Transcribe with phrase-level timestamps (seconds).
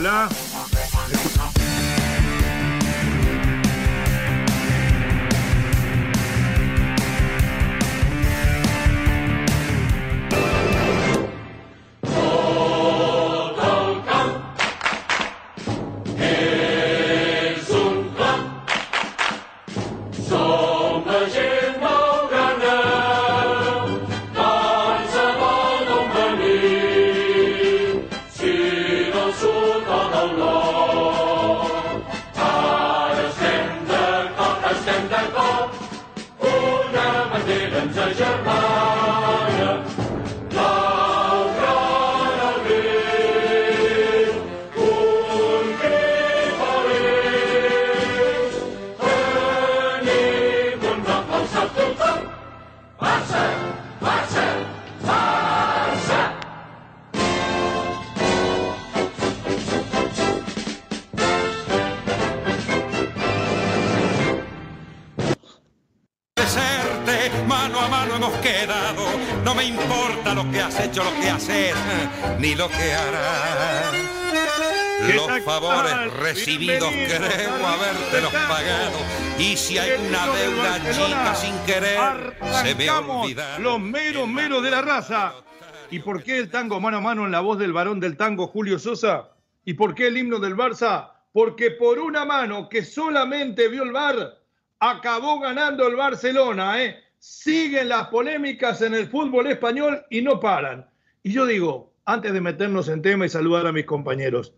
[0.00, 0.28] là.
[72.60, 73.94] Lo que harás.
[75.06, 78.98] ¿Qué Los favores recibidos creo habértelos pagado.
[79.38, 83.60] Y si hay una deuda chica sin querer, se me olvidado.
[83.60, 85.32] Los meros meros de la raza.
[85.90, 88.46] ¿Y por qué el tango mano a mano en la voz del varón del tango
[88.46, 89.30] Julio Sosa?
[89.64, 91.12] ¿Y por qué el himno del Barça?
[91.32, 94.36] Porque por una mano que solamente vio el Bar,
[94.80, 96.84] acabó ganando el Barcelona.
[96.84, 97.02] ¿eh?
[97.18, 100.86] Siguen las polémicas en el fútbol español y no paran.
[101.22, 104.54] Y yo digo, antes de meternos en tema y saludar a mis compañeros,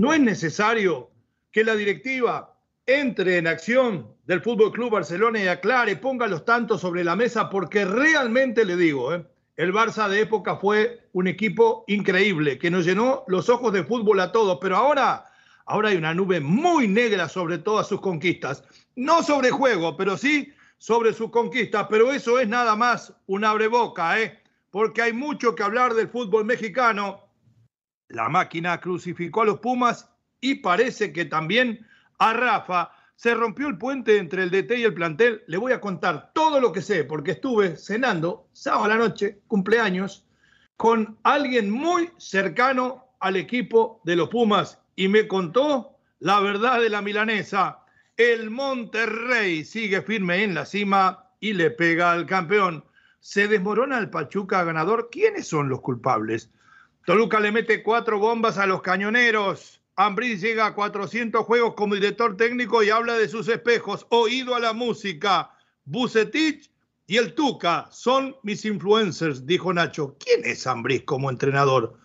[0.00, 1.10] no es necesario
[1.52, 2.56] que la directiva
[2.86, 7.48] entre en acción del Fútbol Club Barcelona y aclare, ponga los tantos sobre la mesa,
[7.48, 9.24] porque realmente le digo, ¿eh?
[9.56, 14.18] el Barça de época fue un equipo increíble que nos llenó los ojos de fútbol
[14.20, 15.24] a todos, pero ahora,
[15.66, 18.64] ahora hay una nube muy negra sobre todas sus conquistas.
[18.96, 24.18] No sobre juego, pero sí sobre sus conquistas, pero eso es nada más un abreboca,
[24.18, 24.40] ¿eh?
[24.70, 27.30] Porque hay mucho que hablar del fútbol mexicano
[28.10, 30.10] la máquina crucificó a los Pumas
[30.40, 31.86] y parece que también
[32.18, 35.44] a Rafa se rompió el puente entre el DT y el plantel.
[35.46, 39.40] Le voy a contar todo lo que sé porque estuve cenando sábado a la noche,
[39.46, 40.26] cumpleaños,
[40.76, 46.90] con alguien muy cercano al equipo de los Pumas y me contó la verdad de
[46.90, 47.84] la milanesa.
[48.16, 52.84] El Monterrey sigue firme en la cima y le pega al campeón.
[53.20, 55.10] Se desmorona el Pachuca ganador.
[55.10, 56.50] ¿Quiénes son los culpables?
[57.04, 59.80] Toluca le mete cuatro bombas a los cañoneros.
[59.96, 64.06] Ambriz llega a 400 juegos como director técnico y habla de sus espejos.
[64.08, 65.52] Oído a la música.
[65.84, 66.70] Bucetich
[67.06, 70.16] y el Tuca son mis influencers, dijo Nacho.
[70.18, 71.98] ¿Quién es Ambriz como entrenador?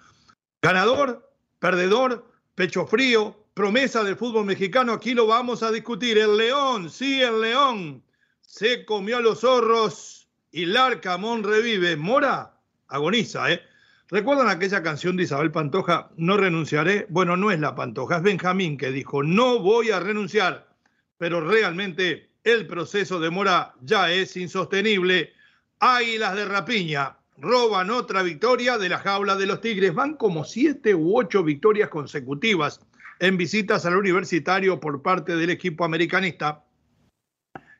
[0.61, 1.31] ¿Ganador?
[1.59, 2.29] ¿Perdedor?
[2.55, 3.45] ¿Pecho frío?
[3.53, 4.91] ¿Promesa del fútbol mexicano?
[4.91, 6.17] Aquí lo vamos a discutir.
[6.17, 8.03] El León, sí, el León.
[8.41, 10.24] Se comió a los zorros
[10.55, 11.97] y Larcamón revive.
[11.97, 12.53] Mora
[12.87, 13.61] agoniza, ¿eh?
[14.07, 17.07] ¿Recuerdan aquella canción de Isabel Pantoja, No renunciaré?
[17.09, 20.69] Bueno, no es la Pantoja, es Benjamín que dijo, no voy a renunciar,
[21.17, 25.33] pero realmente el proceso de Mora ya es insostenible.
[25.79, 29.93] Águilas de Rapiña roban otra victoria de la jaula de los Tigres.
[29.93, 32.79] Van como siete u ocho victorias consecutivas
[33.19, 36.63] en visitas al universitario por parte del equipo americanista.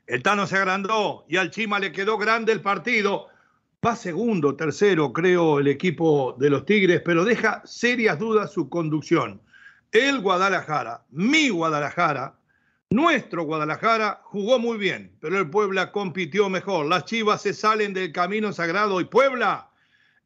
[0.08, 3.28] El Tano se agrandó y al Chima le quedó grande el partido.
[3.86, 9.42] Va segundo, tercero, creo, el equipo de los Tigres, pero deja serias dudas su conducción.
[9.92, 12.38] El Guadalajara, mi Guadalajara,
[12.92, 16.86] nuestro Guadalajara jugó muy bien, pero el Puebla compitió mejor.
[16.86, 19.70] Las Chivas se salen del camino sagrado y Puebla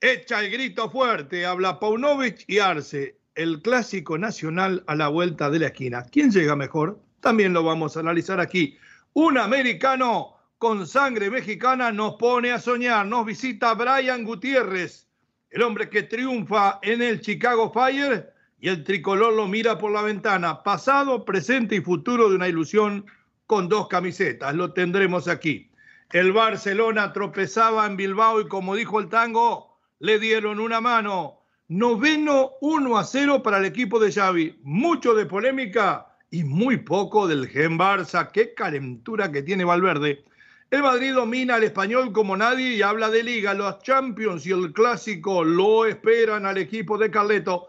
[0.02, 1.46] echa el grito fuerte.
[1.46, 6.04] Habla Paunovic y Arce, el clásico nacional a la vuelta de la esquina.
[6.12, 7.02] ¿Quién llega mejor?
[7.22, 8.78] También lo vamos a analizar aquí.
[9.14, 13.06] Un americano con sangre mexicana nos pone a soñar.
[13.06, 15.08] Nos visita Brian Gutiérrez,
[15.50, 20.02] el hombre que triunfa en el Chicago Fire y el tricolor lo mira por la
[20.02, 20.62] ventana.
[20.64, 23.06] Pasado, presente y futuro de una ilusión
[23.48, 24.54] con dos camisetas.
[24.54, 25.72] Lo tendremos aquí.
[26.12, 31.40] El Barcelona tropezaba en Bilbao y como dijo el tango, le dieron una mano.
[31.68, 34.60] Noveno 1 a 0 para el equipo de Xavi.
[34.64, 38.32] Mucho de polémica y muy poco del Gen Barça.
[38.32, 40.24] Qué calentura que tiene Valverde.
[40.72, 43.54] El Madrid domina al español como nadie y habla de liga.
[43.54, 47.68] Los Champions y el clásico lo esperan al equipo de Carleto.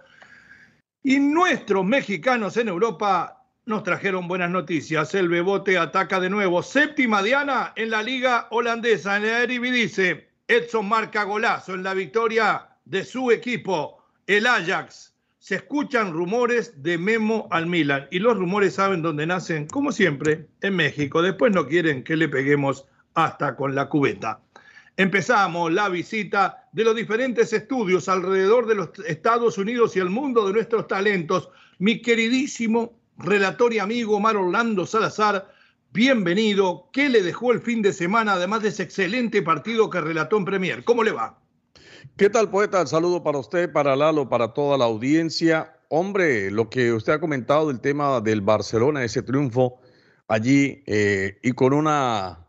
[1.02, 5.14] Y nuestros mexicanos en Europa nos trajeron buenas noticias.
[5.14, 6.62] El Bebote ataca de nuevo.
[6.62, 9.16] Séptima Diana en la liga holandesa.
[9.16, 15.09] En el dice Edson marca golazo en la victoria de su equipo, el Ajax.
[15.50, 20.46] Se escuchan rumores de Memo al Milan y los rumores saben dónde nacen, como siempre,
[20.60, 21.22] en México.
[21.22, 24.38] Después no quieren que le peguemos hasta con la cubeta.
[24.96, 30.46] Empezamos la visita de los diferentes estudios alrededor de los Estados Unidos y el mundo
[30.46, 31.48] de nuestros talentos.
[31.80, 35.52] Mi queridísimo relator y amigo Omar Orlando Salazar,
[35.92, 36.88] bienvenido.
[36.92, 40.44] ¿Qué le dejó el fin de semana, además de ese excelente partido que relató en
[40.44, 40.84] Premier?
[40.84, 41.39] ¿Cómo le va?
[42.20, 42.86] ¿Qué tal, poeta?
[42.86, 45.74] Saludo para usted, para Lalo, para toda la audiencia.
[45.88, 49.80] Hombre, lo que usted ha comentado del tema del Barcelona, ese triunfo
[50.28, 52.46] allí eh, y con una,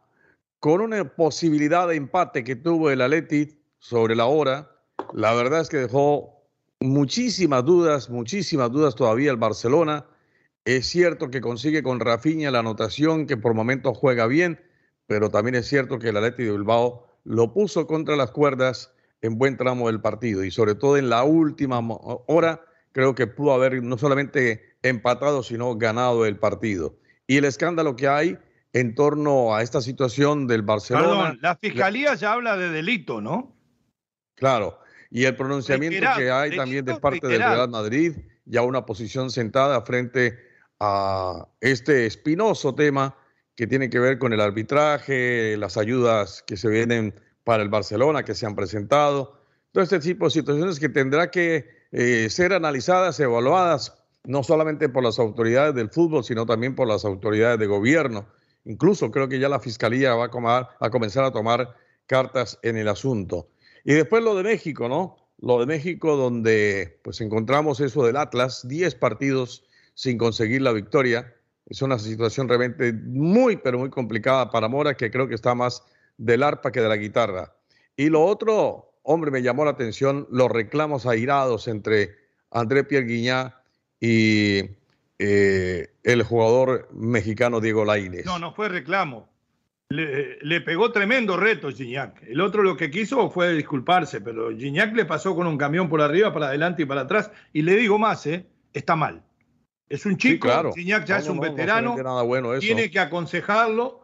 [0.59, 4.69] con una posibilidad de empate que tuvo el Atleti sobre la hora,
[5.13, 6.43] la verdad es que dejó
[6.81, 10.05] muchísimas dudas, muchísimas dudas todavía el Barcelona
[10.65, 14.59] es cierto que consigue con Rafinha la anotación, que por momentos juega bien,
[15.07, 18.91] pero también es cierto que el Atleti de Bilbao lo puso contra las cuerdas
[19.21, 21.79] en buen tramo del partido y sobre todo en la última
[22.27, 26.97] hora creo que pudo haber no solamente empatado, sino ganado el partido.
[27.27, 28.37] Y el escándalo que hay
[28.73, 31.07] en torno a esta situación del Barcelona.
[31.07, 33.55] Perdón, la fiscalía ya habla de delito, ¿no?
[34.35, 34.79] Claro,
[35.09, 38.13] y el pronunciamiento que hay también de parte del Real Madrid,
[38.45, 40.39] ya una posición sentada frente
[40.79, 43.15] a este espinoso tema
[43.55, 48.23] que tiene que ver con el arbitraje, las ayudas que se vienen para el Barcelona,
[48.23, 49.39] que se han presentado,
[49.71, 55.03] todo este tipo de situaciones que tendrá que eh, ser analizadas, evaluadas, no solamente por
[55.03, 58.27] las autoridades del fútbol, sino también por las autoridades de gobierno.
[58.65, 62.87] Incluso creo que ya la Fiscalía va a, a comenzar a tomar cartas en el
[62.87, 63.49] asunto.
[63.83, 65.17] Y después lo de México, ¿no?
[65.39, 69.63] Lo de México donde pues encontramos eso del Atlas, 10 partidos
[69.95, 71.33] sin conseguir la victoria.
[71.65, 75.83] Es una situación realmente muy, pero muy complicada para Mora, que creo que está más
[76.21, 77.55] del arpa que de la guitarra.
[77.97, 82.15] Y lo otro, hombre, me llamó la atención los reclamos airados entre
[82.51, 83.55] André Pierre Guiñá
[83.99, 84.61] y
[85.17, 88.25] eh, el jugador mexicano Diego Lainez.
[88.25, 89.29] No, no fue reclamo.
[89.89, 92.23] Le, pegó tremendo reto Gignac.
[92.23, 96.01] El otro lo que quiso fue disculparse, pero Gignac le pasó con un camión por
[96.01, 97.29] arriba, para adelante y para atrás.
[97.51, 98.45] Y le digo más, ¿eh?
[98.73, 99.21] está mal.
[99.89, 101.97] Es un chico, sí, ya es un veterano,
[102.59, 104.00] tiene que aconsejarlo.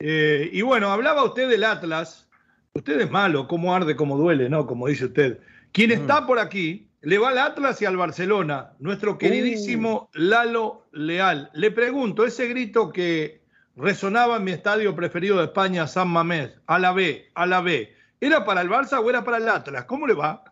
[0.00, 2.28] Eh, y bueno, hablaba usted del Atlas.
[2.72, 4.66] Usted es malo, cómo arde, cómo duele, ¿no?
[4.66, 5.40] Como dice usted.
[5.72, 10.18] Quien está por aquí le va al Atlas y al Barcelona, nuestro queridísimo uh.
[10.18, 11.50] Lalo Leal.
[11.54, 13.42] Le pregunto, ese grito que
[13.76, 17.94] resonaba en mi estadio preferido de España, San Mamés, a la B, a la B,
[18.20, 19.84] ¿era para el Barça o era para el Atlas?
[19.84, 20.44] ¿Cómo le va?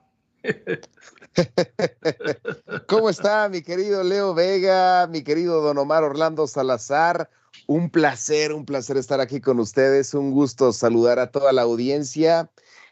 [2.87, 7.29] ¿Cómo está mi querido Leo Vega, mi querido Don Omar Orlando Salazar?
[7.67, 12.51] Un placer, un placer estar aquí con ustedes, un gusto saludar a toda la audiencia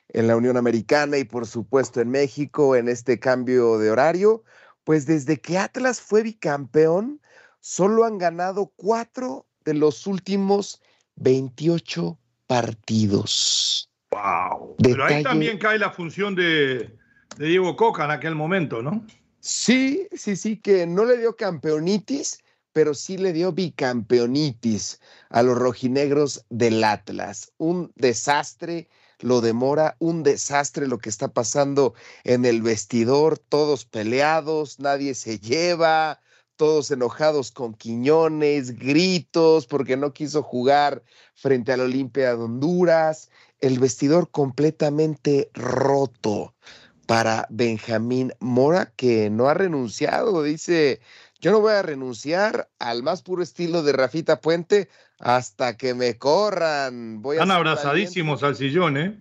[0.08, 4.44] en la Unión Americana y por supuesto en México en este cambio de horario.
[4.84, 7.20] Pues desde que Atlas fue bicampeón,
[7.60, 10.80] solo han ganado cuatro de los últimos
[11.16, 13.90] 28 partidos.
[14.12, 14.76] ¡Wow!
[14.78, 16.96] Pero ahí también cae la función de,
[17.36, 19.04] de Diego Coca en aquel momento, ¿no?
[19.40, 22.42] Sí, sí, sí, que no le dio campeonitis,
[22.76, 27.54] pero sí le dio bicampeonitis a los rojinegros del Atlas.
[27.56, 28.90] Un desastre
[29.20, 35.38] lo demora, un desastre lo que está pasando en el vestidor, todos peleados, nadie se
[35.38, 36.20] lleva,
[36.56, 41.02] todos enojados con Quiñones, gritos porque no quiso jugar
[41.34, 43.30] frente al Olimpia de Honduras,
[43.60, 46.52] el vestidor completamente roto
[47.06, 50.42] para Benjamín Mora, que no ha renunciado.
[50.42, 51.00] Dice,
[51.46, 54.88] yo no voy a renunciar al más puro estilo de Rafita Puente
[55.20, 57.22] hasta que me corran.
[57.22, 59.16] Voy Están abrazadísimos al sillón, ¿eh?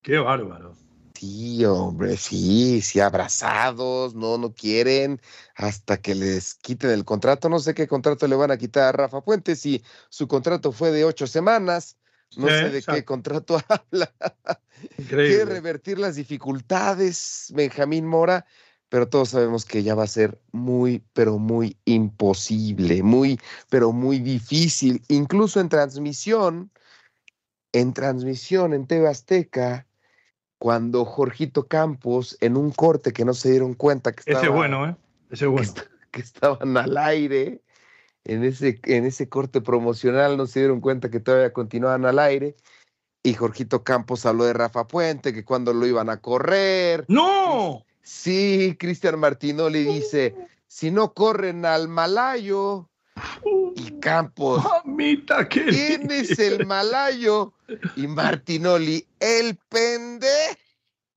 [0.00, 0.76] Qué bárbaro.
[1.18, 5.20] Sí, hombre, sí, sí, abrazados, no, no quieren
[5.56, 7.48] hasta que les quiten el contrato.
[7.48, 10.92] No sé qué contrato le van a quitar a Rafa Puente, si su contrato fue
[10.92, 11.96] de ocho semanas,
[12.36, 14.14] no sé de qué contrato habla.
[15.08, 18.46] Quiere revertir las dificultades, Benjamín Mora,
[18.94, 24.20] pero todos sabemos que ya va a ser muy, pero muy imposible, muy, pero muy
[24.20, 25.02] difícil.
[25.08, 26.70] Incluso en transmisión,
[27.72, 29.88] en transmisión en TV Azteca,
[30.58, 34.96] cuando Jorgito Campos, en un corte que no se dieron cuenta que Ese bueno, ¿eh?
[35.28, 35.72] Ese bueno.
[36.12, 37.62] Que, estaban al aire,
[38.22, 42.54] en ese, en ese corte promocional no se dieron cuenta que todavía continuaban al aire.
[43.24, 47.04] Y Jorgito Campos habló de Rafa Puente, que cuando lo iban a correr.
[47.08, 47.84] ¡No!
[48.04, 50.34] Sí, Cristian Martinoli dice,
[50.66, 52.90] si no corren al Malayo,
[53.76, 57.54] y Campos, Mamita ¿quién es el Malayo?
[57.96, 60.28] Y Martinoli, el pende.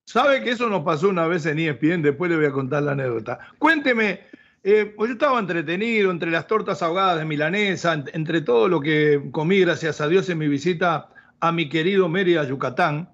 [0.05, 2.01] ¿Sabe que eso nos pasó una vez en ESPN?
[2.01, 3.39] Después le voy a contar la anécdota.
[3.59, 4.21] Cuénteme,
[4.63, 9.21] eh, pues yo estaba entretenido entre las tortas ahogadas de milanesa, entre todo lo que
[9.31, 11.09] comí, gracias a Dios, en mi visita
[11.41, 13.09] a mi querido Mérida, Yucatán.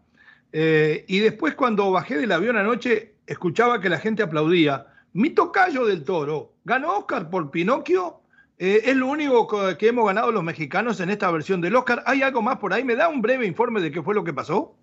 [0.52, 4.88] Eh, y después cuando bajé del avión anoche, escuchaba que la gente aplaudía.
[5.14, 8.20] Mi tocayo del toro ganó Oscar por Pinocchio.
[8.58, 12.04] Eh, es lo único que hemos ganado los mexicanos en esta versión del Oscar.
[12.06, 12.84] ¿Hay algo más por ahí?
[12.84, 14.76] ¿Me da un breve informe de qué fue lo que pasó?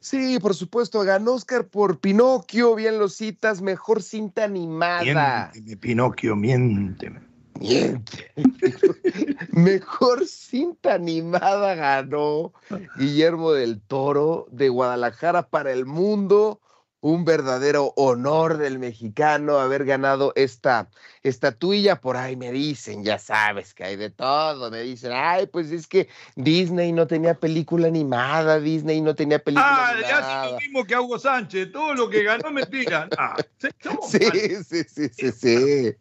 [0.00, 5.50] Sí, por supuesto, ganó Oscar por Pinocchio, bien lo citas, mejor cinta animada.
[5.52, 7.20] Miénteme, Pinocchio, miénteme.
[7.58, 8.30] Miente.
[9.52, 12.52] mejor cinta animada ganó
[12.96, 16.60] Guillermo del Toro de Guadalajara para el mundo
[17.00, 20.88] un verdadero honor del mexicano haber ganado esta
[21.22, 22.00] estatuilla.
[22.00, 24.70] Por ahí me dicen, ya sabes que hay de todo.
[24.70, 29.90] Me dicen, ay, pues es que Disney no tenía película animada, Disney no tenía película
[29.90, 30.18] animada.
[30.18, 33.08] Ah, ya es lo mismo que Hugo Sánchez, todo lo que ganó mentira.
[33.16, 33.68] Ah, sí,
[34.64, 35.92] sí, sí, sí, sí,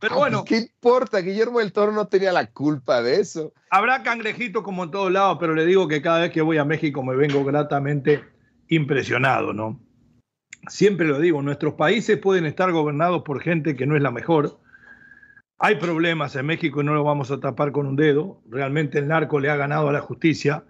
[0.00, 0.44] Pero ah, bueno.
[0.44, 1.18] Pues, ¿Qué importa?
[1.18, 3.52] Guillermo del Toro no tenía la culpa de eso.
[3.70, 6.64] Habrá cangrejito como en todos lados, pero le digo que cada vez que voy a
[6.64, 8.24] México me vengo gratamente
[8.68, 9.80] impresionado, ¿no?
[10.68, 14.58] Siempre lo digo, nuestros países pueden estar gobernados por gente que no es la mejor.
[15.58, 18.40] Hay problemas en México y no lo vamos a tapar con un dedo.
[18.48, 20.64] Realmente el narco le ha ganado a la justicia.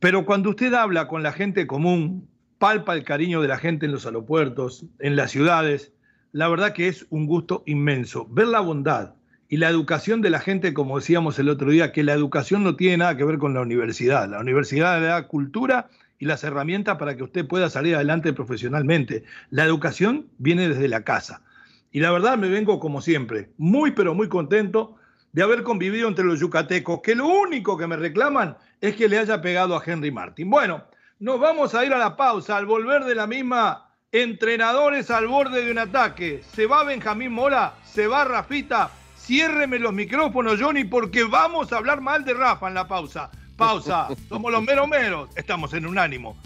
[0.00, 3.92] Pero cuando usted habla con la gente común, palpa el cariño de la gente en
[3.92, 5.92] los aeropuertos, en las ciudades,
[6.32, 8.26] la verdad que es un gusto inmenso.
[8.30, 9.14] Ver la bondad
[9.48, 12.74] y la educación de la gente, como decíamos el otro día, que la educación no
[12.74, 14.28] tiene nada que ver con la universidad.
[14.28, 15.88] La universidad le da cultura
[16.22, 19.24] y las herramientas para que usted pueda salir adelante profesionalmente.
[19.50, 21.42] La educación viene desde la casa.
[21.90, 24.94] Y la verdad me vengo como siempre, muy pero muy contento
[25.32, 29.18] de haber convivido entre los yucatecos, que lo único que me reclaman es que le
[29.18, 30.48] haya pegado a Henry Martin.
[30.48, 30.84] Bueno,
[31.18, 35.64] nos vamos a ir a la pausa, al volver de la misma, entrenadores al borde
[35.64, 36.44] de un ataque.
[36.54, 42.00] Se va Benjamín Mora, se va Rafita, ciérreme los micrófonos, Johnny, porque vamos a hablar
[42.00, 43.28] mal de Rafa en la pausa.
[43.62, 44.08] Pausa.
[44.28, 45.28] Somos los meros meros.
[45.36, 46.36] Estamos en un ánimo.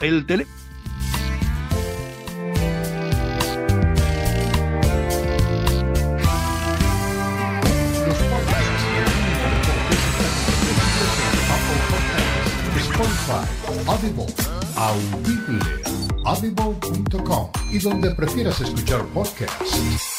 [0.00, 0.46] El tele.
[12.76, 13.46] Spotify,
[13.86, 14.26] Audible,
[14.76, 15.60] Audible,
[16.24, 20.11] audible.com y donde prefieras escuchar podcasts.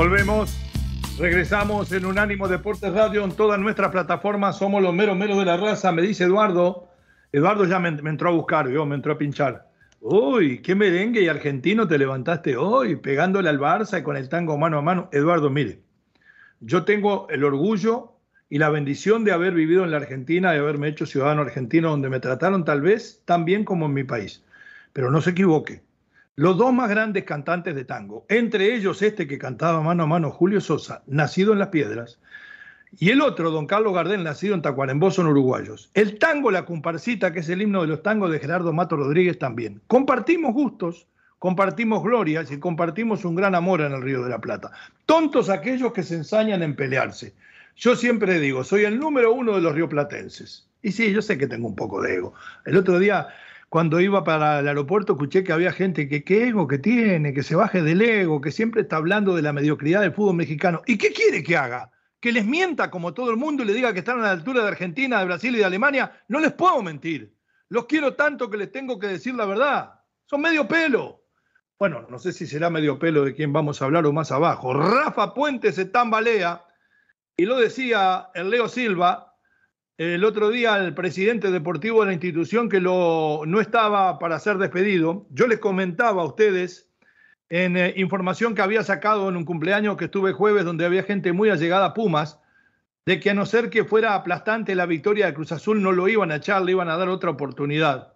[0.00, 0.58] Volvemos,
[1.18, 4.56] regresamos en Unánimo Deportes Radio en todas nuestras plataformas.
[4.56, 6.88] Somos los meros meros de la raza, me dice Eduardo.
[7.32, 9.68] Eduardo ya me, entró a buscar, yo me entró a pinchar.
[10.00, 14.56] Uy, qué merengue y argentino te levantaste hoy, pegándole al Barça y con el tango
[14.56, 15.10] mano a mano.
[15.12, 15.82] Eduardo, mire,
[16.60, 18.14] yo tengo el orgullo
[18.48, 22.08] y la bendición de haber vivido en la Argentina, de haberme hecho ciudadano argentino, donde
[22.08, 24.42] me trataron tal vez tan bien como en mi país.
[24.94, 25.82] Pero no se equivoque,
[26.40, 30.30] los dos más grandes cantantes de tango, entre ellos este que cantaba mano a mano
[30.30, 32.18] Julio Sosa, nacido en Las Piedras,
[32.98, 35.90] y el otro, don Carlos Gardel, nacido en Tacuarembó, son uruguayos.
[35.92, 39.38] El tango La Comparsita, que es el himno de los tangos de Gerardo Mato Rodríguez
[39.38, 39.82] también.
[39.86, 41.06] Compartimos gustos,
[41.38, 44.70] compartimos glorias y compartimos un gran amor en el Río de la Plata.
[45.04, 47.34] Tontos aquellos que se ensañan en pelearse.
[47.76, 50.66] Yo siempre digo, soy el número uno de los rioplatenses.
[50.80, 52.32] Y sí, yo sé que tengo un poco de ego.
[52.64, 53.28] El otro día
[53.70, 57.44] cuando iba para el aeropuerto escuché que había gente que qué ego que tiene, que
[57.44, 60.82] se baje del ego, que siempre está hablando de la mediocridad del fútbol mexicano.
[60.86, 61.92] ¿Y qué quiere que haga?
[62.18, 64.62] Que les mienta como todo el mundo y le diga que están a la altura
[64.62, 66.20] de Argentina, de Brasil y de Alemania.
[66.26, 67.32] No les puedo mentir.
[67.68, 70.00] Los quiero tanto que les tengo que decir la verdad.
[70.26, 71.22] Son medio pelo.
[71.78, 74.74] Bueno, no sé si será medio pelo de quién vamos a hablar o más abajo.
[74.74, 76.64] Rafa Puente se tambalea
[77.36, 79.29] Y lo decía el Leo Silva,
[80.00, 85.26] el otro día el presidente deportivo de la institución que no estaba para ser despedido.
[85.28, 86.88] Yo les comentaba a ustedes
[87.50, 91.34] en eh, información que había sacado en un cumpleaños que estuve jueves donde había gente
[91.34, 92.40] muy allegada a Pumas,
[93.04, 96.08] de que a no ser que fuera aplastante la victoria de Cruz Azul no lo
[96.08, 98.14] iban a echar, le iban a dar otra oportunidad.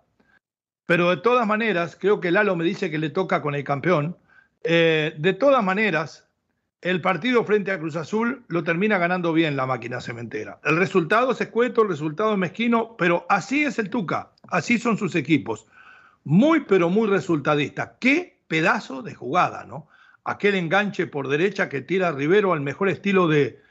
[0.86, 4.16] Pero de todas maneras, creo que Lalo me dice que le toca con el campeón.
[4.62, 6.23] Eh, de todas maneras,
[6.84, 10.60] el partido frente a Cruz Azul lo termina ganando bien la máquina cementera.
[10.64, 14.98] El resultado es escueto, el resultado es mezquino, pero así es el Tuca, así son
[14.98, 15.66] sus equipos.
[16.24, 17.96] Muy, pero muy resultadista.
[17.98, 19.88] Qué pedazo de jugada, ¿no?
[20.24, 23.62] Aquel enganche por derecha que tira Rivero al mejor estilo de,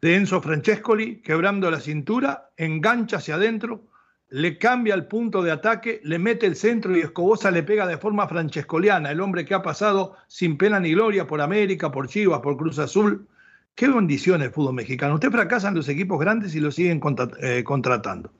[0.00, 3.88] de Enzo Francescoli, quebrando la cintura, engancha hacia adentro,
[4.32, 7.98] le cambia el punto de ataque, le mete el centro y Escobosa le pega de
[7.98, 12.40] forma francescoliana, el hombre que ha pasado sin pena ni gloria por América, por Chivas,
[12.40, 13.28] por Cruz Azul.
[13.74, 15.14] Qué bendición el fútbol mexicano.
[15.14, 16.98] Usted fracasan los equipos grandes y lo siguen
[17.42, 18.32] eh, contratando.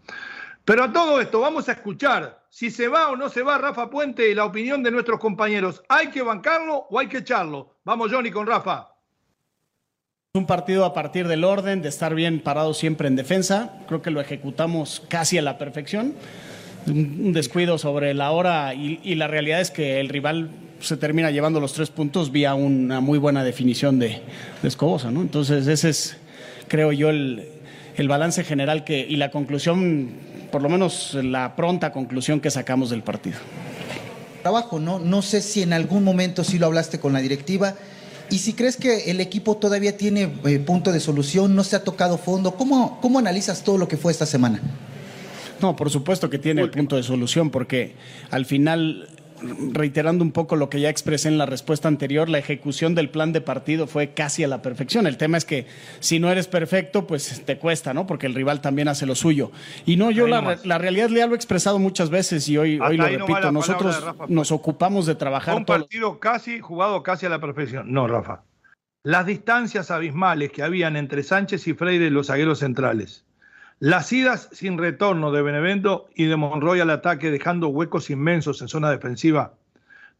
[0.64, 3.90] Pero a todo esto vamos a escuchar si se va o no se va Rafa
[3.90, 5.82] Puente y la opinión de nuestros compañeros.
[5.90, 7.76] ¿Hay que bancarlo o hay que echarlo?
[7.84, 8.91] Vamos Johnny con Rafa.
[10.34, 13.74] Un partido a partir del orden, de estar bien parado siempre en defensa.
[13.86, 16.14] Creo que lo ejecutamos casi a la perfección.
[16.86, 20.48] Un descuido sobre la hora y, la realidad es que el rival
[20.80, 24.22] se termina llevando los tres puntos vía una muy buena definición de,
[24.62, 25.10] Escobosa.
[25.10, 25.20] ¿no?
[25.20, 26.16] Entonces ese es,
[26.66, 27.46] creo yo, el,
[28.08, 30.12] balance general que, y la conclusión,
[30.50, 33.36] por lo menos la pronta conclusión que sacamos del partido.
[34.40, 34.98] Trabajo, ¿no?
[34.98, 37.74] No sé si en algún momento sí lo hablaste con la directiva
[38.32, 41.84] y si crees que el equipo todavía tiene eh, punto de solución, no se ha
[41.84, 44.58] tocado fondo, ¿cómo, ¿cómo analizas todo lo que fue esta semana?
[45.60, 47.94] No, por supuesto que tiene el punto de solución, porque
[48.30, 49.06] al final
[49.72, 53.32] reiterando un poco lo que ya expresé en la respuesta anterior, la ejecución del plan
[53.32, 55.06] de partido fue casi a la perfección.
[55.06, 55.66] El tema es que
[56.00, 58.06] si no eres perfecto, pues te cuesta, ¿no?
[58.06, 59.50] Porque el rival también hace lo suyo.
[59.87, 63.06] Y no, yo la, realidad ya lo he expresado muchas veces y hoy, hoy lo
[63.06, 63.52] repito.
[63.52, 65.56] Nosotros nos ocupamos de trabajar.
[65.56, 67.92] Un partido casi jugado casi a la perfección.
[67.92, 68.42] No, Rafa.
[69.04, 73.24] Las distancias abismales que habían entre Sánchez y Freire, los zagueros centrales.
[73.85, 78.68] Las idas sin retorno de Benevento y de Monroy al ataque, dejando huecos inmensos en
[78.68, 79.55] zona defensiva,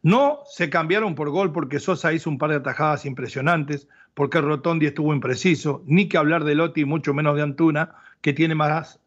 [0.01, 4.87] no se cambiaron por gol porque Sosa hizo un par de atajadas impresionantes, porque Rotondi
[4.87, 8.99] estuvo impreciso, ni que hablar de Lotti, mucho menos de Antuna, que tiene más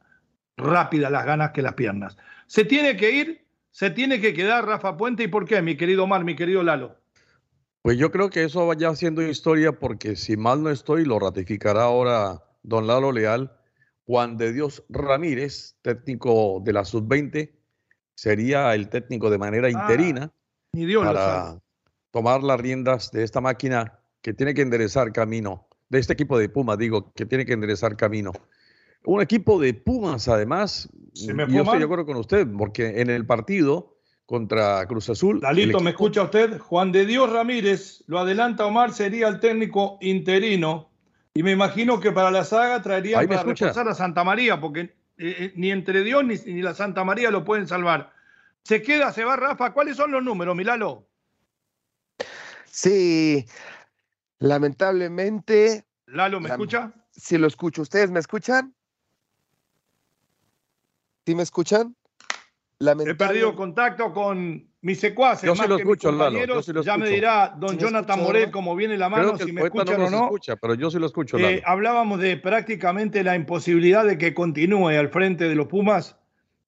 [0.56, 2.16] rápidas las ganas que las piernas.
[2.46, 6.04] Se tiene que ir, se tiene que quedar Rafa Puente, ¿y por qué, mi querido
[6.04, 6.96] Omar, mi querido Lalo?
[7.82, 11.82] Pues yo creo que eso vaya siendo historia porque si mal no estoy, lo ratificará
[11.82, 13.52] ahora don Lalo Leal
[14.06, 17.52] Juan de Dios Ramírez, técnico de la sub-20,
[18.14, 20.32] sería el técnico de manera ah, interina
[21.04, 21.60] para
[22.12, 26.48] tomar las riendas de esta máquina que tiene que enderezar camino, de este equipo de
[26.48, 28.32] Pumas, digo, que tiene que enderezar camino.
[29.04, 33.96] Un equipo de Pumas, además, yo estoy de acuerdo con usted, porque en el partido
[34.24, 35.40] contra Cruz Azul.
[35.40, 36.58] Dalito, ¿me escucha usted?
[36.58, 40.90] Juan de Dios Ramírez, lo adelanta Omar, sería el técnico interino
[41.36, 44.94] y me imagino que para la saga traerían para reforzar a Santa María, porque eh,
[45.18, 48.14] eh, ni entre Dios ni, la Santa María lo pueden salvar.
[48.62, 49.74] Se queda, se va Rafa.
[49.74, 51.06] ¿Cuáles son los números, Milalo?
[52.64, 53.44] Sí,
[54.38, 55.84] lamentablemente.
[56.06, 56.94] Lalo, ¿me escucha?
[57.10, 57.82] Sí, lo escucho.
[57.82, 58.74] ¿Ustedes me escuchan?
[61.26, 61.94] ¿Sí me escuchan?
[62.80, 66.70] He perdido contacto con mis secuaces, yo más lo escucho, compañeros.
[66.84, 70.24] ya me dirá don Jonathan Morel cómo viene la mano, si me escuchan o no.
[70.26, 71.40] Escucha, pero yo sí lo escucho.
[71.40, 76.16] Eh, hablábamos de prácticamente la imposibilidad de que continúe al frente de los Pumas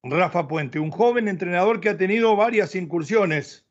[0.02, 3.64] Rafa Puente, un joven entrenador que ha tenido varias incursiones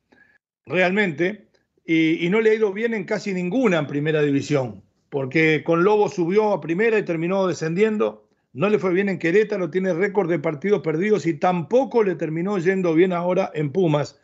[0.65, 1.49] realmente
[1.85, 5.83] y, y no le ha ido bien en casi ninguna en primera división, porque con
[5.83, 10.29] Lobo subió a primera y terminó descendiendo no le fue bien en Querétaro, tiene récord
[10.29, 14.19] de partidos perdidos y tampoco le terminó yendo bien ahora en Pumas.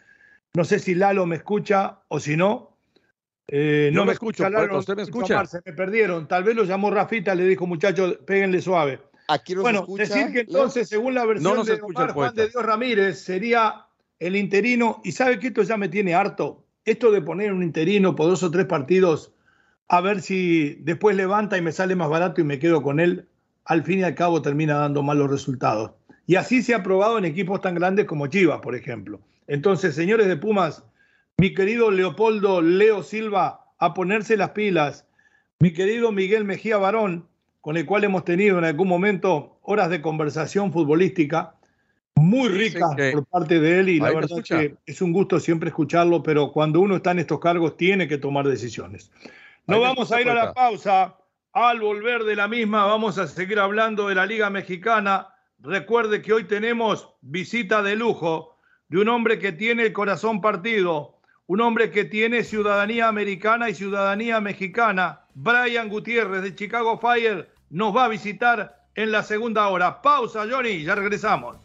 [0.55, 2.77] No sé si Lalo me escucha o si no.
[3.47, 4.77] Eh, no me, escucha, Lalo.
[4.77, 5.45] ¿Usted me escucha?
[5.45, 6.27] se me perdieron.
[6.27, 9.01] Tal vez lo llamó Rafita, le dijo, muchachos, péguenle suave.
[9.27, 13.87] Aquí bueno, decir que entonces, según la versión de Juan de Dios Ramírez, sería
[14.19, 15.01] el interino.
[15.03, 16.63] Y sabe que esto ya me tiene harto.
[16.85, 19.31] Esto de poner un interino por dos o tres partidos,
[19.87, 23.27] a ver si después levanta y me sale más barato y me quedo con él
[23.65, 25.91] al fin y al cabo termina dando malos resultados.
[26.27, 29.21] Y así se ha probado en equipos tan grandes como Chivas, por ejemplo.
[29.47, 30.83] Entonces, señores de Pumas,
[31.37, 35.05] mi querido Leopoldo Leo Silva, a ponerse las pilas.
[35.59, 37.27] Mi querido Miguel Mejía Barón,
[37.61, 41.55] con el cual hemos tenido en algún momento horas de conversación futbolística,
[42.15, 45.69] muy ricas por parte de él y la verdad es que es un gusto siempre
[45.69, 49.11] escucharlo, pero cuando uno está en estos cargos tiene que tomar decisiones.
[49.67, 51.17] No vamos a ir a la pausa.
[51.53, 55.27] Al volver de la misma, vamos a seguir hablando de la Liga Mexicana.
[55.59, 58.52] Recuerde que hoy tenemos visita de lujo
[58.93, 63.73] de un hombre que tiene el corazón partido, un hombre que tiene ciudadanía americana y
[63.73, 65.21] ciudadanía mexicana.
[65.33, 69.99] Brian Gutiérrez de Chicago Fire nos va a visitar en la segunda hora.
[70.03, 71.57] Pausa, Johnny, ya regresamos.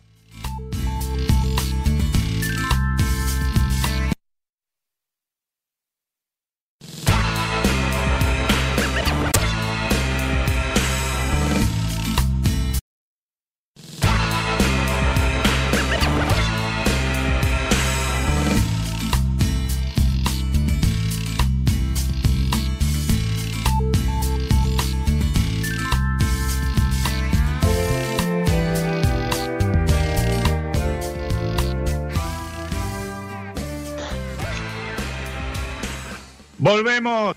[36.68, 37.34] Volvemos,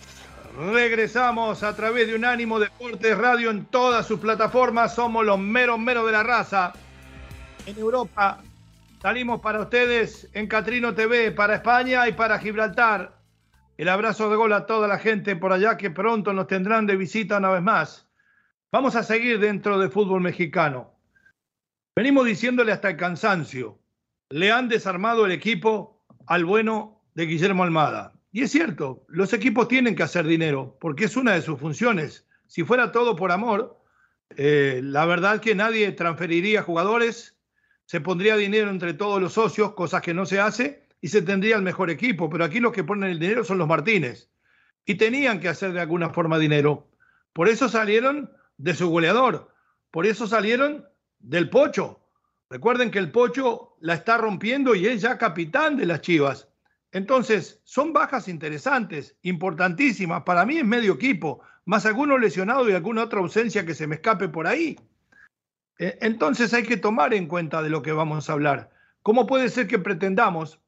[0.74, 4.94] regresamos a través de Unánimo Deportes Radio en todas sus plataformas.
[4.94, 6.74] Somos los meros meros de la raza.
[7.66, 8.44] En Europa
[9.02, 13.22] salimos para ustedes en Catrino TV, para España y para Gibraltar.
[13.78, 16.98] El abrazo de gol a toda la gente por allá que pronto nos tendrán de
[16.98, 18.10] visita una vez más.
[18.70, 20.92] Vamos a seguir dentro del fútbol mexicano.
[21.96, 23.80] Venimos diciéndole hasta el cansancio.
[24.30, 28.12] Le han desarmado el equipo al bueno de Guillermo Almada.
[28.32, 32.26] Y es cierto, los equipos tienen que hacer dinero, porque es una de sus funciones.
[32.48, 33.82] Si fuera todo por amor,
[34.38, 37.36] eh, la verdad que nadie transferiría jugadores,
[37.86, 41.58] se pondría dinero entre todos los socios, cosas que no se hace, y se tendría
[41.58, 42.30] el mejor equipo.
[42.30, 44.30] Pero aquí los que ponen el dinero son los Martínez.
[44.86, 46.88] Y tenían que hacer de alguna forma dinero.
[47.34, 49.54] Por eso salieron de su goleador.
[49.90, 50.88] Por eso salieron
[51.20, 52.00] del Pocho.
[52.50, 56.48] Recuerden que el Pocho la está rompiendo y es ya capitán de las Chivas.
[56.92, 60.24] Entonces, son bajas interesantes, importantísimas.
[60.24, 63.96] Para mí es medio equipo, más alguno lesionado y alguna otra ausencia que se me
[63.96, 64.78] escape por ahí.
[65.80, 68.72] E, entonces hay que tomar en cuenta de lo que vamos a hablar.
[69.04, 70.60] ¿Cómo puede ser que pretendamos,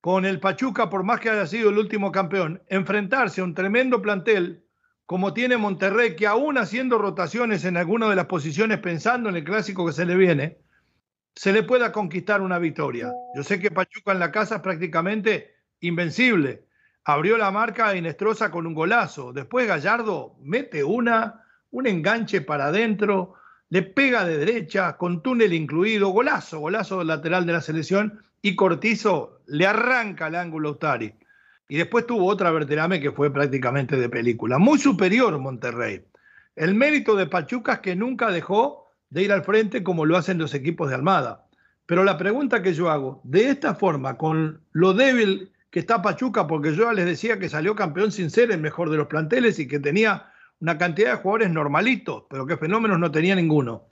[0.00, 4.00] con el Pachuca, por más que haya sido el último campeón, enfrentarse a un tremendo
[4.00, 4.64] plantel
[5.10, 9.42] como tiene Monterrey, que aún haciendo rotaciones en alguna de las posiciones pensando en el
[9.42, 10.58] clásico que se le viene,
[11.34, 13.12] se le pueda conquistar una victoria.
[13.34, 16.64] Yo sé que Pachuca en la casa es prácticamente invencible.
[17.04, 19.32] Abrió la marca a Inestrosa con un golazo.
[19.32, 23.34] Después Gallardo mete una, un enganche para adentro,
[23.70, 29.42] le pega de derecha, con túnel incluido, golazo, golazo lateral de la selección y Cortizo
[29.46, 31.14] le arranca el ángulo Utari.
[31.68, 34.58] Y después tuvo otra verterame que fue prácticamente de película.
[34.58, 36.04] Muy superior Monterrey.
[36.56, 40.38] El mérito de Pachuca es que nunca dejó de ir al frente como lo hacen
[40.38, 41.46] los equipos de Almada.
[41.86, 46.46] Pero la pregunta que yo hago, de esta forma, con lo débil que está Pachuca,
[46.46, 49.58] porque yo ya les decía que salió campeón sin ser el mejor de los planteles
[49.58, 53.88] y que tenía una cantidad de jugadores normalitos, pero que fenómenos no tenía ninguno.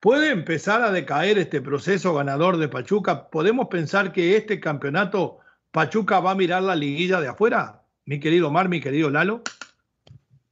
[0.00, 3.28] ¿Puede empezar a decaer este proceso ganador de Pachuca?
[3.30, 5.38] ¿Podemos pensar que este campeonato
[5.70, 7.84] Pachuca va a mirar la liguilla de afuera?
[8.04, 9.42] Mi querido Mar, mi querido Lalo.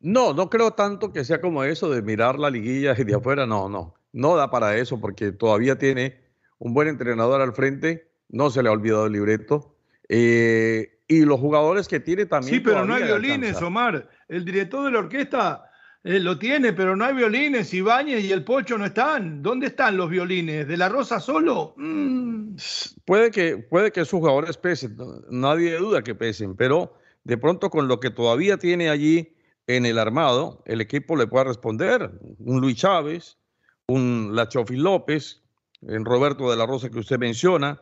[0.01, 3.69] No, no creo tanto que sea como eso de mirar la liguilla de afuera, no,
[3.69, 6.21] no, no da para eso porque todavía tiene
[6.59, 9.77] un buen entrenador al frente, no se le ha olvidado el libreto.
[10.09, 12.55] Eh, y los jugadores que tiene también.
[12.55, 14.09] Sí, pero no hay violines, Omar.
[14.29, 15.71] El director de la orquesta
[16.05, 17.75] eh, lo tiene, pero no hay violines.
[17.75, 19.43] Ibáñez y el Pocho no están.
[19.43, 20.67] ¿Dónde están los violines?
[20.67, 21.75] ¿De la Rosa solo?
[21.77, 22.57] Mm.
[23.05, 24.97] Puede, que, puede que sus jugadores pesen,
[25.31, 29.35] nadie duda que pesen, pero de pronto con lo que todavía tiene allí
[29.77, 32.11] en el armado, el equipo le pueda responder.
[32.39, 33.39] Un Luis Chávez,
[33.87, 35.43] un Lachofi López,
[35.83, 37.81] en Roberto de la Rosa que usted menciona,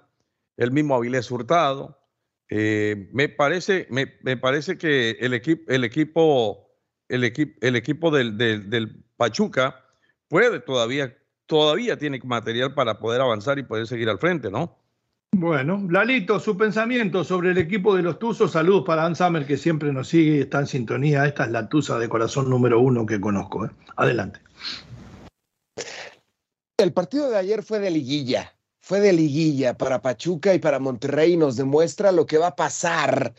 [0.57, 1.99] el mismo Avilés Hurtado.
[2.51, 6.71] Eh, me, parece, me, parece que el, equipo el equipo,
[7.09, 9.85] el, equipo, el equipo del, del, Pachuca
[10.29, 14.79] puede todavía, todavía tiene material para poder avanzar y poder seguir al frente, ¿no?
[15.33, 18.53] Bueno, Lalito, su pensamiento sobre el equipo de los Tuzos.
[18.53, 21.27] Saludos para Ann que siempre nos sigue y está en sintonía.
[21.27, 23.67] Esta es la Tusa de corazón número uno que conozco.
[23.67, 23.71] ¿eh?
[23.97, 24.41] Adelante.
[26.77, 28.55] El partido de ayer fue de liguilla.
[28.81, 31.37] Fue de liguilla para Pachuca y para Monterrey.
[31.37, 33.35] Nos demuestra lo que va a pasar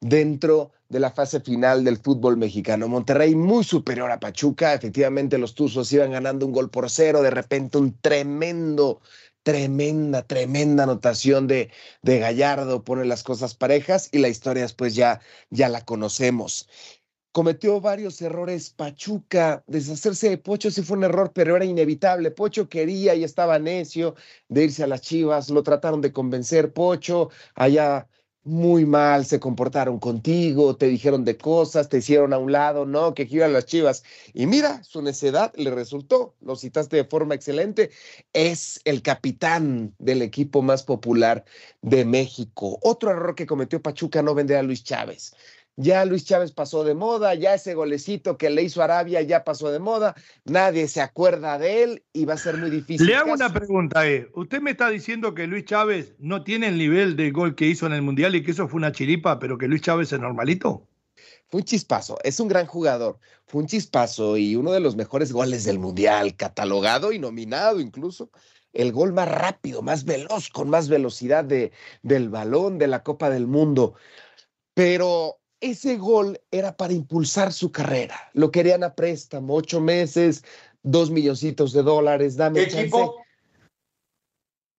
[0.00, 2.88] dentro de la fase final del fútbol mexicano.
[2.88, 4.74] Monterrey muy superior a Pachuca.
[4.74, 7.22] Efectivamente, los Tuzos iban ganando un gol por cero.
[7.22, 9.00] De repente, un tremendo
[9.44, 11.70] tremenda, tremenda anotación de,
[12.02, 16.68] de Gallardo, pone las cosas parejas y la historia después ya, ya la conocemos.
[17.32, 22.30] Cometió varios errores Pachuca, deshacerse de Pocho sí fue un error, pero era inevitable.
[22.30, 24.14] Pocho quería y estaba necio
[24.48, 28.08] de irse a las Chivas, lo trataron de convencer Pocho, allá
[28.44, 33.14] muy mal se comportaron contigo, te dijeron de cosas, te hicieron a un lado, no,
[33.14, 34.04] que iban las chivas.
[34.34, 37.90] Y mira, su necedad le resultó, lo citaste de forma excelente,
[38.34, 41.44] es el capitán del equipo más popular
[41.80, 42.78] de México.
[42.82, 45.34] Otro error que cometió Pachuca no vender a Luis Chávez
[45.76, 49.70] ya Luis Chávez pasó de moda, ya ese golecito que le hizo Arabia ya pasó
[49.70, 53.06] de moda, nadie se acuerda de él y va a ser muy difícil.
[53.06, 54.28] Le hago una pregunta, eh.
[54.34, 57.86] ¿usted me está diciendo que Luis Chávez no tiene el nivel del gol que hizo
[57.86, 60.86] en el Mundial y que eso fue una chiripa, pero que Luis Chávez es normalito?
[61.48, 65.32] Fue un chispazo, es un gran jugador, fue un chispazo y uno de los mejores
[65.32, 68.30] goles del Mundial, catalogado y nominado incluso
[68.72, 73.30] el gol más rápido, más veloz, con más velocidad de, del balón de la Copa
[73.30, 73.94] del Mundo.
[74.74, 78.16] Pero ese gol era para impulsar su carrera.
[78.34, 80.44] Lo querían a préstamo, ocho meses,
[80.82, 83.16] dos milloncitos de dólares, dame ¿Qué equipo?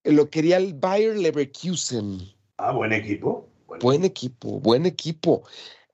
[0.03, 2.19] Lo quería el Bayer Leverkusen.
[2.57, 3.49] Ah, buen equipo.
[3.81, 5.43] Buen, equipo, buen equipo.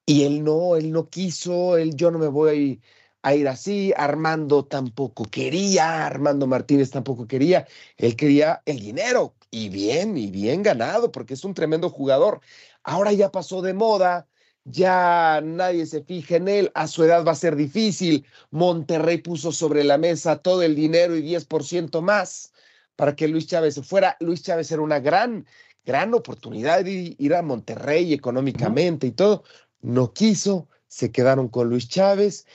[0.06, 2.82] Y él no, él no quiso, él yo no me voy
[3.24, 7.66] a ir así, Armando tampoco quería, Armando Martínez tampoco quería,
[7.98, 12.42] él quería el dinero y bien, y bien ganado, porque es un tremendo jugador.
[12.84, 14.28] Ahora ya pasó de moda,
[14.64, 18.26] ya nadie se fija en él, a su edad va a ser difícil.
[18.52, 22.52] Monterrey puso sobre la mesa todo el dinero y 10% más
[22.96, 24.18] para que Luis Chávez se fuera.
[24.20, 25.46] Luis Chávez era una gran,
[25.86, 29.44] gran oportunidad de ir a Monterrey económicamente y todo.
[29.82, 32.46] No quiso, se quedaron con Luis Chávez